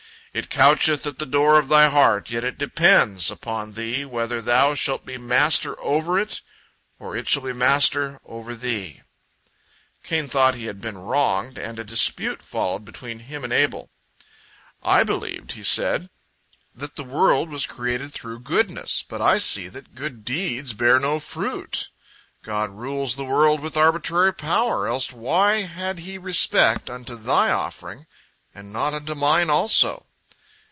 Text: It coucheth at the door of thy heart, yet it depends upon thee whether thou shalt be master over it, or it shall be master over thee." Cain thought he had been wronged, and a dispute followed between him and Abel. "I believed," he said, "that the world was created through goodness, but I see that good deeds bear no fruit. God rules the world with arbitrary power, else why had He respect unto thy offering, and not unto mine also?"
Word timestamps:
It 0.33 0.49
coucheth 0.49 1.05
at 1.05 1.19
the 1.19 1.25
door 1.25 1.57
of 1.59 1.67
thy 1.67 1.89
heart, 1.89 2.29
yet 2.31 2.45
it 2.45 2.57
depends 2.57 3.29
upon 3.29 3.73
thee 3.73 4.05
whether 4.05 4.41
thou 4.41 4.75
shalt 4.75 5.05
be 5.05 5.17
master 5.17 5.77
over 5.81 6.17
it, 6.17 6.41
or 6.99 7.17
it 7.17 7.27
shall 7.27 7.41
be 7.41 7.51
master 7.51 8.17
over 8.23 8.55
thee." 8.55 9.01
Cain 10.05 10.29
thought 10.29 10.55
he 10.55 10.67
had 10.67 10.79
been 10.79 10.97
wronged, 10.97 11.57
and 11.57 11.77
a 11.77 11.83
dispute 11.83 12.41
followed 12.41 12.85
between 12.85 13.19
him 13.19 13.43
and 13.43 13.51
Abel. 13.51 13.89
"I 14.81 15.03
believed," 15.03 15.51
he 15.51 15.63
said, 15.63 16.09
"that 16.73 16.95
the 16.95 17.03
world 17.03 17.49
was 17.49 17.67
created 17.67 18.13
through 18.13 18.39
goodness, 18.39 19.03
but 19.03 19.21
I 19.21 19.37
see 19.37 19.67
that 19.67 19.95
good 19.95 20.23
deeds 20.23 20.71
bear 20.71 20.97
no 20.97 21.19
fruit. 21.19 21.89
God 22.41 22.69
rules 22.69 23.15
the 23.17 23.25
world 23.25 23.59
with 23.59 23.75
arbitrary 23.75 24.31
power, 24.33 24.87
else 24.87 25.11
why 25.11 25.63
had 25.63 25.99
He 25.99 26.17
respect 26.17 26.89
unto 26.89 27.17
thy 27.17 27.51
offering, 27.51 28.07
and 28.55 28.71
not 28.71 28.93
unto 28.93 29.13
mine 29.13 29.49
also?" 29.49 30.05